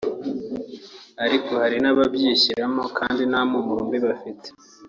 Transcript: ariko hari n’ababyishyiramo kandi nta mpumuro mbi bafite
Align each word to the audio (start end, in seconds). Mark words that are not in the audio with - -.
ariko 1.25 1.49
hari 1.61 1.77
n’ababyishyiramo 1.83 2.83
kandi 2.97 3.21
nta 3.31 3.41
mpumuro 3.49 3.81
mbi 3.87 3.99
bafite 4.05 4.47